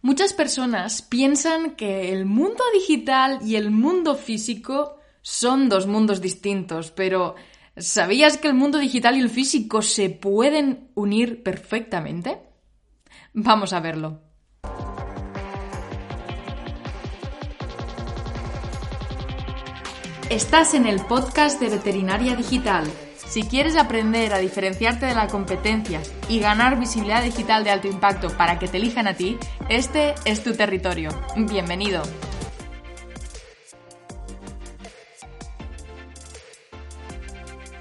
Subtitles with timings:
[0.00, 6.92] Muchas personas piensan que el mundo digital y el mundo físico son dos mundos distintos,
[6.92, 7.34] pero
[7.76, 12.38] ¿sabías que el mundo digital y el físico se pueden unir perfectamente?
[13.32, 14.20] Vamos a verlo.
[20.30, 22.84] Estás en el podcast de Veterinaria Digital
[23.28, 28.28] si quieres aprender a diferenciarte de la competencia y ganar visibilidad digital de alto impacto
[28.36, 29.38] para que te elijan a ti,
[29.68, 31.10] este es tu territorio.
[31.36, 32.02] Bienvenido.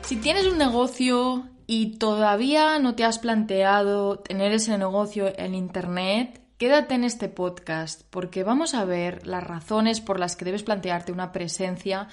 [0.02, 6.42] Si tienes un negocio y todavía no te has planteado tener ese negocio en Internet,
[6.58, 11.12] quédate en este podcast porque vamos a ver las razones por las que debes plantearte
[11.12, 12.08] una presencia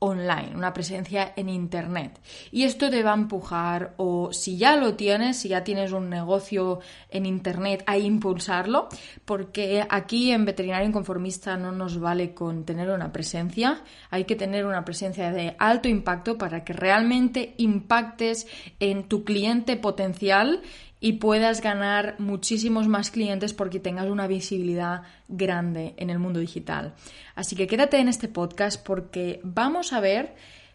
[0.00, 2.20] online, una presencia en Internet.
[2.50, 6.08] Y esto te va a empujar, o si ya lo tienes, si ya tienes un
[6.08, 8.88] negocio en Internet, a impulsarlo,
[9.24, 14.64] porque aquí en Veterinario Inconformista no nos vale con tener una presencia, hay que tener
[14.64, 18.46] una presencia de alto impacto para que realmente impactes
[18.80, 20.62] en tu cliente potencial
[21.00, 26.94] y puedas ganar muchísimos más clientes porque tengas una visibilidad grande en el mundo digital.
[27.34, 30.34] Así que quédate en este podcast porque vamos a ver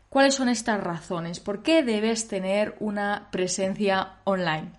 [0.09, 4.71] cuáles son estas razones, por qué debes tener una presencia online.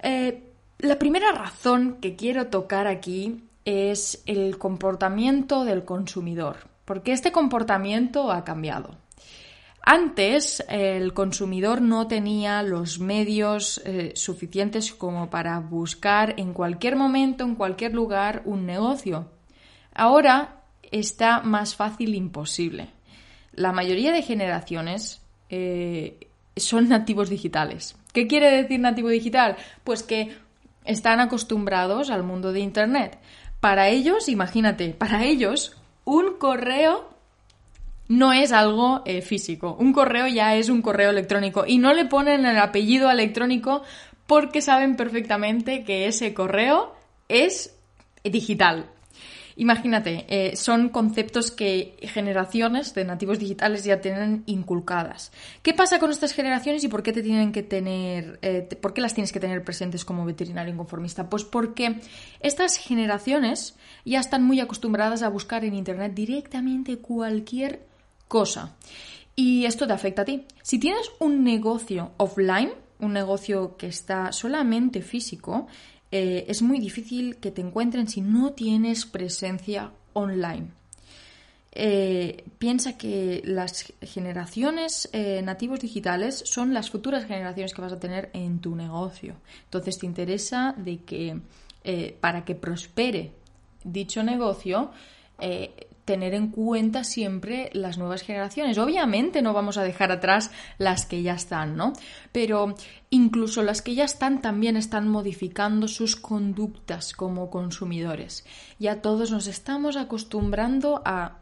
[0.00, 7.32] Eh, la primera razón que quiero tocar aquí es el comportamiento del consumidor, porque este
[7.32, 9.03] comportamiento ha cambiado.
[9.86, 17.44] Antes el consumidor no tenía los medios eh, suficientes como para buscar en cualquier momento,
[17.44, 19.30] en cualquier lugar, un negocio.
[19.92, 22.88] Ahora está más fácil imposible.
[23.52, 27.94] La mayoría de generaciones eh, son nativos digitales.
[28.14, 29.56] ¿Qué quiere decir nativo digital?
[29.84, 30.34] Pues que
[30.86, 33.18] están acostumbrados al mundo de Internet.
[33.60, 37.13] Para ellos, imagínate, para ellos, un correo
[38.08, 39.76] no es algo eh, físico.
[39.78, 43.82] Un correo ya es un correo electrónico y no le ponen el apellido electrónico
[44.26, 46.94] porque saben perfectamente que ese correo
[47.28, 47.74] es
[48.22, 48.90] digital.
[49.56, 55.30] Imagínate, eh, son conceptos que generaciones de nativos digitales ya tienen inculcadas.
[55.62, 59.00] ¿Qué pasa con estas generaciones y por qué te tienen que tener, eh, por qué
[59.00, 61.30] las tienes que tener presentes como veterinario inconformista?
[61.30, 62.00] Pues porque
[62.40, 67.93] estas generaciones ya están muy acostumbradas a buscar en internet directamente cualquier
[68.34, 68.74] cosa.
[69.36, 70.44] Y esto te afecta a ti.
[70.60, 75.68] Si tienes un negocio offline, un negocio que está solamente físico,
[76.10, 80.66] eh, es muy difícil que te encuentren si no tienes presencia online.
[81.70, 88.00] Eh, piensa que las generaciones eh, nativos digitales son las futuras generaciones que vas a
[88.00, 89.36] tener en tu negocio.
[89.66, 91.40] Entonces te interesa de que
[92.18, 93.30] para que prospere
[93.84, 94.90] dicho negocio,
[96.04, 98.78] tener en cuenta siempre las nuevas generaciones.
[98.78, 101.92] Obviamente no vamos a dejar atrás las que ya están, ¿no?
[102.32, 102.74] Pero
[103.10, 108.44] incluso las que ya están también están modificando sus conductas como consumidores.
[108.78, 111.38] Ya todos nos estamos acostumbrando a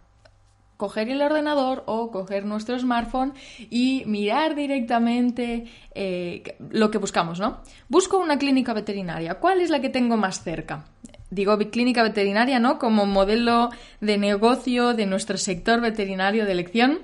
[0.77, 3.35] coger el ordenador o coger nuestro smartphone
[3.71, 7.61] y mirar directamente eh, lo que buscamos, ¿no?
[7.89, 9.35] Busco una clínica veterinaria.
[9.37, 10.87] ¿Cuál es la que tengo más cerca?
[11.33, 12.79] Digo clínica veterinaria, ¿no?
[12.79, 13.71] Como modelo
[14.01, 16.99] de negocio de nuestro sector veterinario de elección.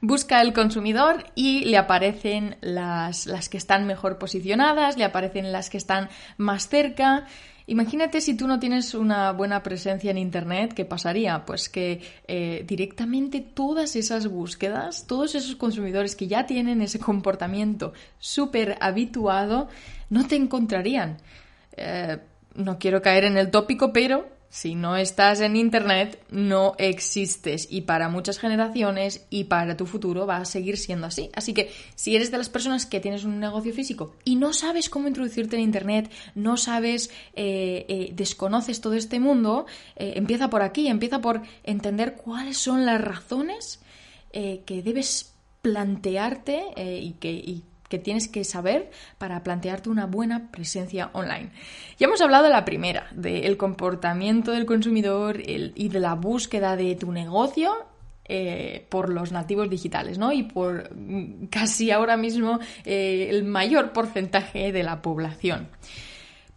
[0.00, 5.68] Busca el consumidor y le aparecen las, las, que están mejor posicionadas, le aparecen las
[5.68, 6.08] que están
[6.38, 7.26] más cerca.
[7.66, 11.44] Imagínate si tú no tienes una buena presencia en Internet, ¿qué pasaría?
[11.44, 17.92] Pues que eh, directamente todas esas búsquedas, todos esos consumidores que ya tienen ese comportamiento
[18.18, 19.68] súper habituado,
[20.08, 21.18] no te encontrarían.
[21.76, 22.18] Eh,
[22.54, 27.68] no quiero caer en el tópico, pero si no estás en Internet, no existes.
[27.70, 31.30] Y para muchas generaciones y para tu futuro va a seguir siendo así.
[31.34, 34.90] Así que si eres de las personas que tienes un negocio físico y no sabes
[34.90, 40.62] cómo introducirte en Internet, no sabes, eh, eh, desconoces todo este mundo, eh, empieza por
[40.62, 43.80] aquí, empieza por entender cuáles son las razones
[44.32, 46.62] que debes plantearte
[47.02, 51.50] y que, que tienes que saber para plantearte una buena presencia online.
[51.98, 56.94] Ya hemos hablado de la primera, del comportamiento del consumidor y de la búsqueda de
[56.94, 57.90] tu negocio
[58.32, 60.32] eh, por los nativos digitales, ¿no?
[60.32, 65.66] Y por mm, casi ahora mismo eh, el mayor porcentaje de la población.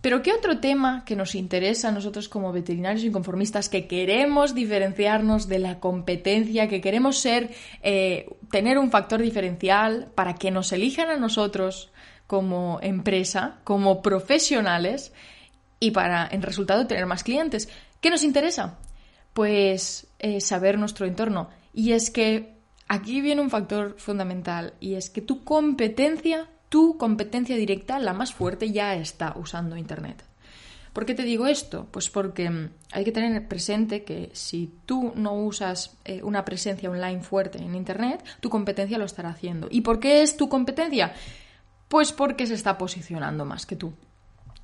[0.03, 5.47] Pero ¿qué otro tema que nos interesa a nosotros como veterinarios inconformistas que queremos diferenciarnos
[5.47, 7.51] de la competencia, que queremos ser,
[7.81, 11.93] eh, tener un factor diferencial para que nos elijan a nosotros
[12.27, 15.13] como empresa, como profesionales
[15.79, 17.69] y para, en resultado, tener más clientes.
[18.01, 18.77] ¿Qué nos interesa?
[19.31, 21.47] Pues eh, saber nuestro entorno.
[21.73, 22.57] Y es que
[22.89, 28.33] aquí viene un factor fundamental y es que tu competencia, tu competencia directa, la más
[28.33, 30.23] fuerte, ya está usando Internet.
[30.91, 31.87] ¿Por qué te digo esto?
[31.91, 36.89] Pues porque mm, hay que tener presente que si tú no usas eh, una presencia
[36.89, 39.67] online fuerte en Internet, tu competencia lo estará haciendo.
[39.69, 41.13] ¿Y por qué es tu competencia?
[41.89, 43.93] Pues porque se está posicionando más que tú.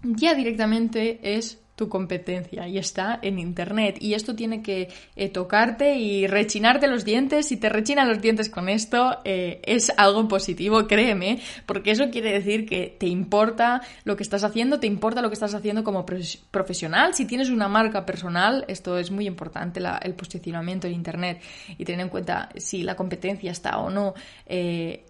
[0.02, 3.96] Ya directamente es tu competencia y está en Internet.
[4.02, 7.48] Y esto tiene que eh, tocarte y rechinarte los dientes.
[7.48, 12.34] Si te rechinan los dientes con esto, eh, es algo positivo, créeme, porque eso quiere
[12.34, 16.06] decir que te importa lo que estás haciendo, te importa lo que estás haciendo como
[16.06, 17.14] profesional.
[17.14, 21.42] Si tienes una marca personal, esto es muy importante, el posicionamiento en Internet
[21.78, 24.16] y tener en cuenta si la competencia está o no.
[24.46, 25.06] Eh,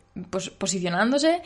[0.58, 1.42] posicionándose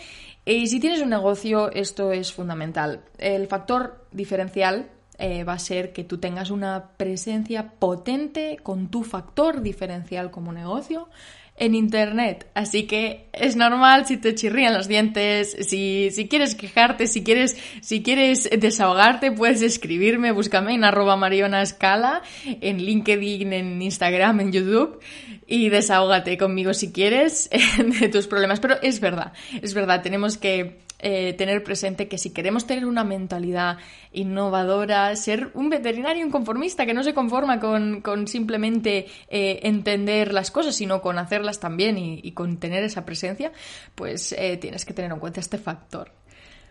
[0.45, 5.93] y si tienes un negocio esto es fundamental el factor diferencial eh, va a ser
[5.93, 11.09] que tú tengas una presencia potente con tu factor diferencial como negocio
[11.57, 12.47] en Internet.
[12.55, 17.57] Así que es normal si te chirrían los dientes, si, si quieres quejarte, si quieres,
[17.81, 24.51] si quieres desahogarte, puedes escribirme, búscame en arroba Mariona Escala, en LinkedIn, en Instagram, en
[24.51, 24.99] YouTube
[25.45, 27.49] y desahógate conmigo si quieres
[27.99, 28.59] de tus problemas.
[28.59, 33.03] Pero es verdad, es verdad, tenemos que eh, tener presente que si queremos tener una
[33.03, 33.77] mentalidad
[34.13, 40.75] innovadora, ser un veterinario inconformista que no se conforma con, simplemente eh, entender las cosas,
[40.75, 43.51] sino con hacerlas también y, con tener esa presencia,
[43.95, 46.09] pues eh, tienes que tener en cuenta este factor.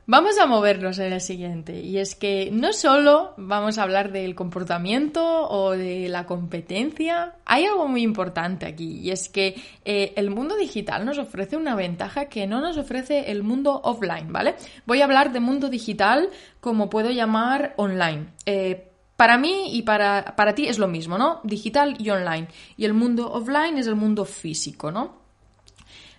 [0.05, 4.35] Vamos a movernos en el siguiente, y es que no solo vamos a hablar del
[4.35, 9.55] comportamiento o de la competencia, hay algo muy importante aquí, y es que
[9.85, 14.33] eh, el mundo digital nos ofrece una ventaja que no nos ofrece el mundo offline,
[14.33, 14.57] ¿vale?
[14.87, 18.27] Voy a hablar de mundo digital como puedo llamar online.
[18.45, 21.41] Eh, para mí y para, para ti es lo mismo, ¿no?
[21.45, 22.49] Digital y online.
[22.77, 25.22] Y el mundo offline es el mundo físico, ¿no?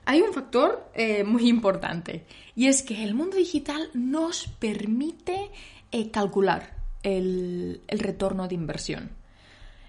[0.06, 5.50] Hay un factor eh, muy importante y es que el mundo digital nos permite
[5.92, 9.12] eh, calcular el, retorno de inversión.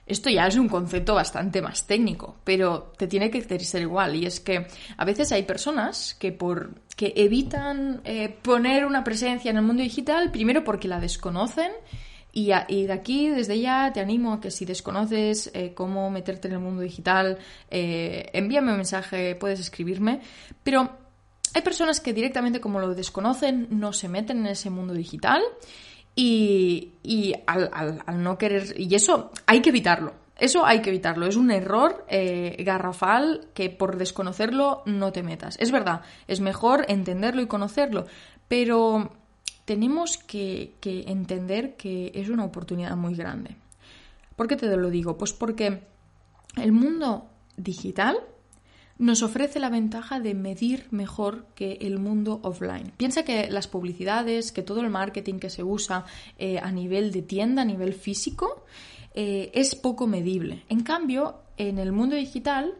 [0.06, 4.14] Esto ya es un concepto bastante más técnico, pero te tiene que ser igual.
[4.16, 4.66] Y es que
[4.96, 9.82] a veces hay personas que, por, que evitan eh, poner una presencia en el mundo
[9.82, 11.72] digital, primero porque la desconocen
[12.36, 16.54] y, de aquí, desde ya, te animo a que si desconoces eh, cómo meterte en
[16.54, 17.38] el mundo digital,
[17.70, 20.20] eh, envíame un mensaje, puedes escribirme.
[20.64, 20.90] Pero
[21.54, 25.42] hay personas que directamente, como lo desconocen, no se meten en ese mundo digital
[26.16, 28.74] y, al, no querer.
[28.80, 30.14] Y eso hay que evitarlo.
[30.36, 31.26] Eso hay que evitarlo.
[31.26, 35.56] Es un error eh, garrafal que por desconocerlo no te metas.
[35.60, 38.06] Es verdad, es mejor entenderlo y conocerlo,
[38.48, 39.12] pero
[39.64, 43.56] tenemos que, entender que es una oportunidad muy grande.
[44.36, 45.16] ¿Por qué te lo digo?
[45.16, 45.82] Pues porque
[46.56, 48.18] el mundo digital
[48.98, 52.92] nos ofrece la ventaja de medir mejor que el mundo offline.
[52.96, 56.04] Piensa que las publicidades, que todo el marketing que se usa
[56.38, 58.64] eh, a nivel de tienda, a nivel físico,
[59.14, 60.64] eh, es poco medible.
[60.68, 62.74] En cambio, en el mundo digital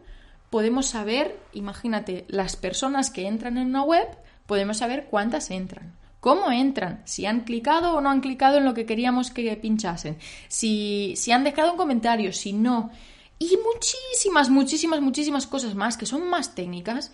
[0.49, 4.07] podemos saber, imagínate, las personas que entran en una web,
[4.45, 5.93] podemos saber cuántas entran
[6.25, 10.17] cómo entran, si han clicado o no han clicado en lo que queríamos que pinchasen,
[10.47, 12.89] si, si han dejado un comentario, si no,
[13.37, 17.11] y muchísimas, muchísimas, muchísimas cosas más que son más técnicas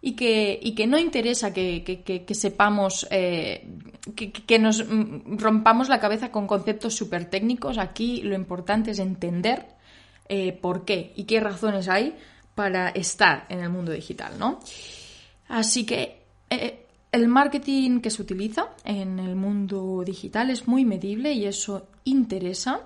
[0.00, 3.66] y que, y que no interesa que, sepamos, eh,
[4.14, 7.76] que, nos rompamos la cabeza con conceptos súper técnicos.
[7.76, 9.66] Aquí lo importante es entender
[10.28, 12.14] eh, por qué y qué razones hay
[12.54, 14.60] para estar en el mundo digital, ¿no?
[15.48, 16.83] Así que eh,
[17.14, 22.80] el marketing que se utiliza en el mundo digital es muy medible y eso interesa.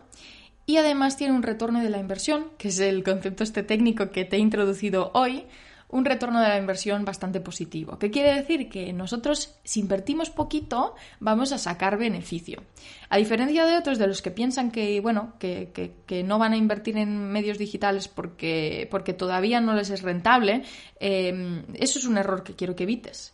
[0.66, 4.26] Y además tiene un retorno de la inversión, que es el concepto este técnico que
[4.26, 5.46] te he introducido hoy,
[5.88, 7.98] un retorno de la inversión bastante positivo.
[7.98, 8.68] ¿Qué quiere decir?
[8.68, 12.62] Que nosotros, si invertimos poquito, vamos a sacar beneficio.
[13.08, 15.94] A diferencia de otros de los que piensan que, bueno, que,
[16.26, 20.64] no van a invertir en medios digitales porque, porque todavía no les es rentable,
[21.00, 23.32] eh, eso es un error que quiero que evites.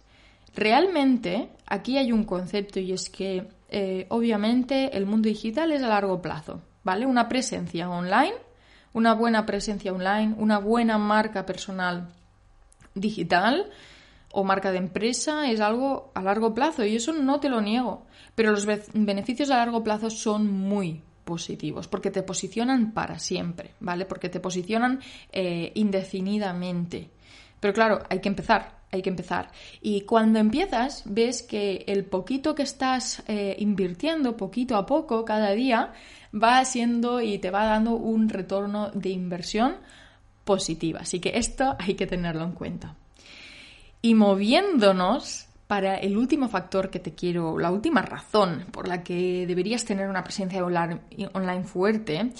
[0.54, 5.88] Realmente aquí hay un concepto y es que eh, obviamente el mundo digital es a
[5.88, 7.06] largo plazo, ¿vale?
[7.06, 8.34] Una presencia online,
[8.92, 12.08] una buena presencia online, una buena marca personal
[12.94, 13.70] digital
[14.30, 18.06] o marca de empresa es algo a largo plazo y eso no te lo niego,
[18.34, 24.06] pero los beneficios a largo plazo son muy positivos porque te posicionan para siempre, ¿vale?
[24.06, 25.00] Porque te posicionan
[25.32, 27.10] eh, indefinidamente.
[27.60, 29.50] Pero claro, hay que empezar, hay que empezar.
[29.82, 35.50] Y cuando empiezas, ves que el poquito que estás eh, invirtiendo, poquito a poco, cada
[35.50, 35.92] día,
[36.32, 39.76] va siendo y te va dando un retorno de inversión
[40.44, 41.00] positiva.
[41.00, 42.96] Así que esto hay que tenerlo en cuenta.
[44.00, 49.46] Y moviéndonos para el último factor que te quiero, la última razón por la que
[49.46, 52.30] deberías tener una presencia online fuerte,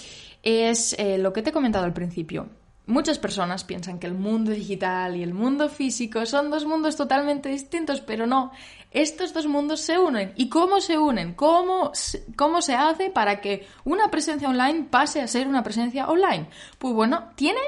[0.43, 2.47] es eh, lo que te he comentado al principio
[2.87, 7.49] Muchas personas piensan que el mundo digital y el mundo físico son dos mundos totalmente
[7.49, 8.51] distintos, pero no.
[8.91, 10.33] Estos dos mundos se unen.
[10.35, 11.33] ¿Y cómo se unen?
[11.33, 11.91] ¿Cómo,
[12.35, 16.47] cómo se hace para que una presencia online pase a ser una presencia online?
[16.77, 17.59] Pues bueno, tiene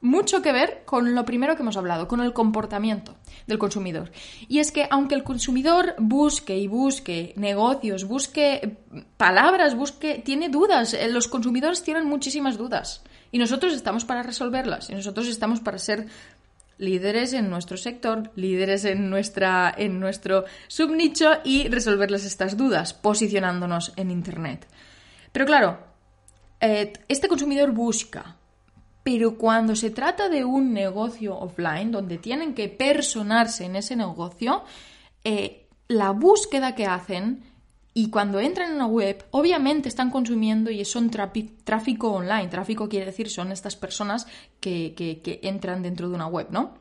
[0.00, 4.10] mucho que ver con lo primero que hemos hablado, con el comportamiento del consumidor.
[4.48, 8.78] Y es que aunque el consumidor busque y busque negocios, busque
[9.16, 13.02] palabras, busque, tiene dudas, eh, los consumidores tienen muchísimas dudas.
[13.32, 14.90] Y nosotros estamos para resolverlas.
[14.90, 16.06] Y nosotros estamos para ser
[16.78, 23.92] líderes en nuestro sector, líderes en, nuestra, en nuestro subnicho y resolverles estas dudas, posicionándonos
[23.96, 24.66] en Internet.
[25.30, 25.78] Pero claro,
[26.60, 28.36] eh, este consumidor busca,
[29.02, 34.64] pero cuando se trata de un negocio offline, donde tienen que personarse en ese negocio,
[35.22, 37.42] eh, la búsqueda que hacen
[37.92, 42.48] y cuando entran en una web, obviamente están consumiendo y son tráfico online.
[42.48, 44.28] Tráfico quiere decir son estas personas
[44.60, 46.74] que, entran dentro de una web, ¿no?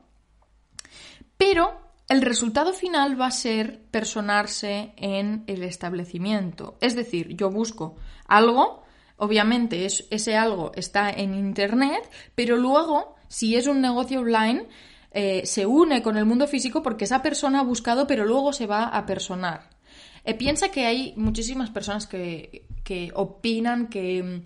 [1.35, 6.77] Pero el resultado final va a ser personarse en el establecimiento.
[6.79, 7.95] Es decir, yo busco
[8.27, 8.83] algo,
[9.17, 14.67] obviamente ese algo está en Internet, pero luego, si es un negocio online,
[15.11, 18.67] eh, se une con el mundo físico porque esa persona ha buscado, pero luego se
[18.67, 19.78] va a personar.
[20.23, 22.65] Eh, piensa que hay muchísimas personas que,
[23.13, 24.41] opinan que,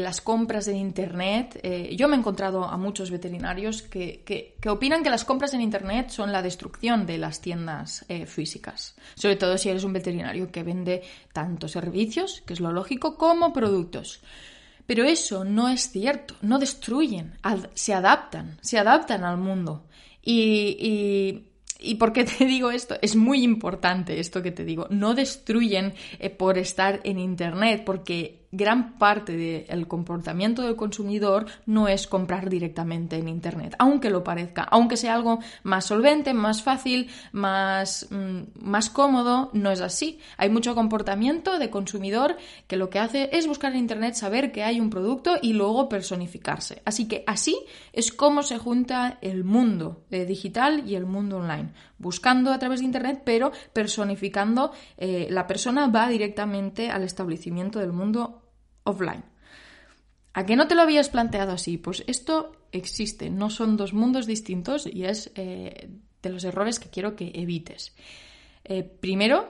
[0.00, 5.10] las compras en Internet, eh, yo me he encontrado a muchos veterinarios que, opinan que
[5.10, 9.68] las compras en Internet son la destrucción de las tiendas eh, físicas, sobre todo si
[9.68, 14.20] eres un veterinario que vende tanto servicios, que es lo lógico, como productos.
[14.86, 17.36] Pero eso no es cierto, no destruyen,
[17.74, 19.84] se adaptan, se adaptan al mundo.
[20.22, 21.47] ¿Y
[21.94, 22.96] por qué te digo esto?
[23.02, 24.86] Es muy importante esto que te digo.
[24.90, 31.88] No destruyen eh, por estar en Internet, porque gran parte del comportamiento del consumidor no
[31.88, 37.08] es comprar directamente en Internet, aunque lo parezca, aunque sea algo más solvente, más fácil,
[37.32, 40.18] más, mm, más cómodo, no es así.
[40.36, 42.36] Hay mucho comportamiento de consumidor
[42.66, 45.88] que lo que hace es buscar en Internet, saber que hay un producto y luego
[45.88, 46.82] personificarse.
[46.84, 47.58] Así que así
[47.92, 52.80] es como se junta el mundo eh, digital y el mundo online, buscando a través
[52.80, 58.42] de Internet, pero personificando, eh, la persona va directamente al establecimiento del mundo
[58.84, 59.24] offline.
[60.32, 61.78] ¿A qué no te lo habías planteado así?
[61.78, 65.90] Pues esto existe, no son dos mundos distintos y es eh,
[66.22, 67.94] de los errores que quiero que evites.
[68.64, 69.48] Eh, primero,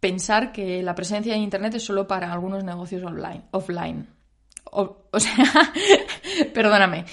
[0.00, 4.08] pensar que la presencia en Internet es solo para algunos negocios online, offline.
[4.70, 5.72] o sea,
[6.54, 7.04] perdóname,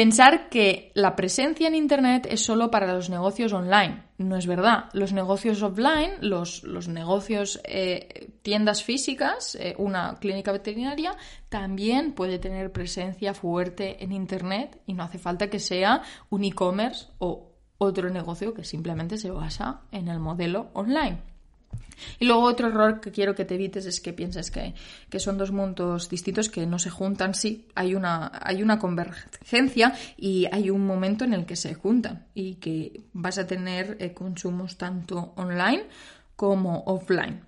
[0.00, 4.04] Pensar que la presencia en Internet es solo para los negocios online.
[4.16, 4.84] No es verdad.
[4.94, 11.18] Los negocios offline, los, negocios eh, tiendas físicas, eh, una clínica veterinaria,
[11.50, 17.08] también puede tener presencia fuerte en Internet y no hace falta que sea un e-commerce
[17.18, 21.29] o otro negocio que simplemente se basa en el modelo online.
[22.18, 24.74] Y luego otro error que quiero que te evites es que pienses que,
[25.18, 27.34] son dos mundos distintos que no se juntan.
[27.34, 32.26] Sí, hay una, hay una convergencia y hay un momento en el que se juntan
[32.34, 35.84] y que vas a tener eh, consumos tanto online
[36.36, 37.40] como offline.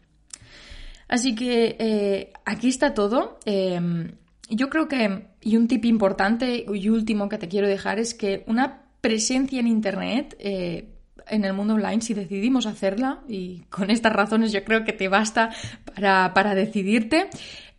[1.09, 3.38] Así que eh, aquí está todo.
[3.44, 4.12] Em,
[4.49, 8.44] yo creo que, y un tip importante y último que te quiero dejar es que
[8.47, 10.91] una presencia en Internet eh,
[11.32, 15.08] en el mundo online si decidimos hacerla, y con estas razones yo creo que te
[15.08, 15.50] basta
[15.94, 17.28] para, decidirte,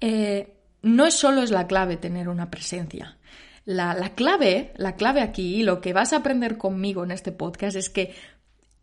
[0.01, 3.17] eh, no solo es la clave tener una presencia.
[3.65, 7.77] La, la, clave, la clave aquí, lo que vas a aprender conmigo en este podcast
[7.77, 8.15] es que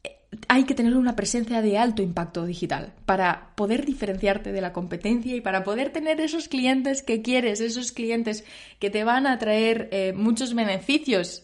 [0.05, 4.73] eh, hay que tener una presencia de alto impacto digital para poder diferenciarte de la
[4.73, 8.45] competencia y para poder tener esos clientes que quieres, esos clientes
[8.79, 11.43] que te van a traer eh, muchos beneficios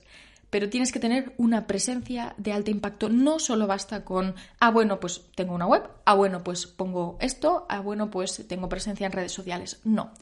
[0.57, 3.11] pero tienes que tener una presencia de alto impacto.
[3.11, 7.67] No solo basta con, ah, bueno, pues tengo una web, ah, bueno, pues pongo esto,
[7.69, 9.81] ah, bueno, pues tengo presencia en redes sociales.
[9.85, 10.13] No.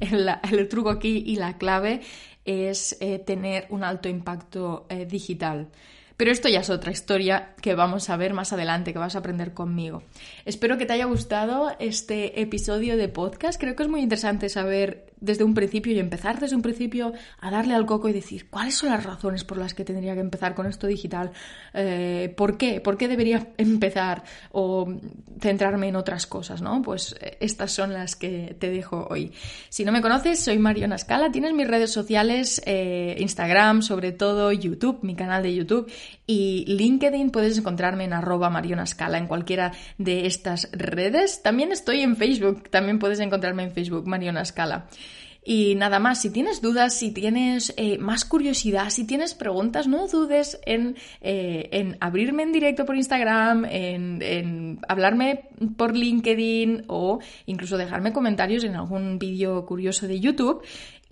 [0.00, 2.00] El, truco aquí y la clave
[2.46, 5.68] es eh, tener un alto impacto eh, digital.
[6.16, 9.18] Pero esto ya es otra historia que vamos a ver más adelante, que vas a
[9.18, 10.04] aprender conmigo.
[10.46, 13.60] Espero que te haya gustado este episodio de podcast.
[13.60, 17.50] Creo que es muy interesante saber desde un principio y empezar desde un principio a
[17.50, 20.54] darle al coco y decir cuáles son las razones por las que tendría que empezar
[20.54, 21.30] con esto digital,
[21.72, 24.92] eh, por qué, por qué debería empezar o
[25.40, 26.82] centrarme en otras cosas, ¿no?
[26.82, 29.32] Pues eh, estas son las que te dejo hoy.
[29.68, 34.52] Si no me conoces, soy Mariona Scala, tienes mis redes sociales, eh, Instagram, sobre todo
[34.52, 35.90] YouTube, mi canal de YouTube
[36.32, 41.42] y LinkedIn, puedes encontrarme en arroba Mariona Scala en cualquiera de estas redes.
[41.42, 44.86] También estoy en Facebook, también puedes encontrarme en Facebook, Mariona Scala.
[45.44, 50.06] Y nada más, si tienes dudas, si tienes eh, más curiosidad, si tienes preguntas, no
[50.06, 57.18] dudes en, eh, en abrirme en directo por Instagram, en, en, hablarme por LinkedIn o
[57.46, 60.62] incluso dejarme comentarios en algún vídeo curioso de YouTube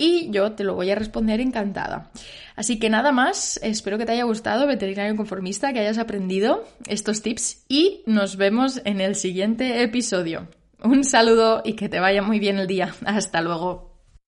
[0.00, 2.10] y yo te lo voy a responder encantada.
[2.56, 7.20] Así que nada más, espero que te haya gustado, veterinario conformista, que hayas aprendido estos
[7.20, 10.48] tips y nos vemos en el siguiente episodio.
[10.82, 12.94] Un saludo y que te vaya muy bien el día.
[13.04, 13.89] Hasta luego.